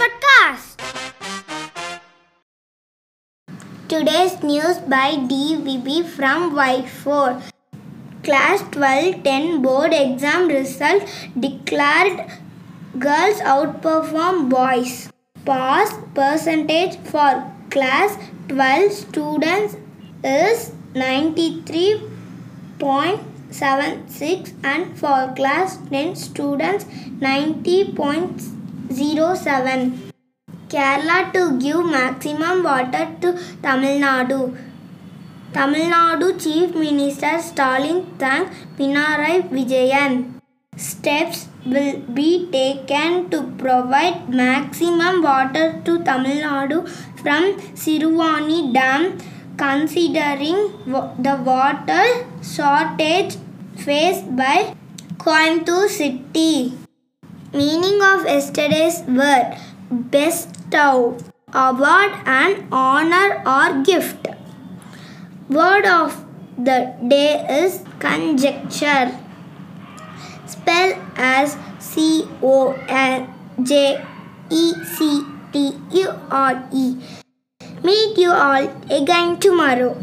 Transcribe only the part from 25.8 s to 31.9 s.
10 students 90.07. Kerala to give